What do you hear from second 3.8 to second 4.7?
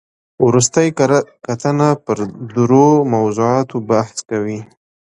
بحث کوي.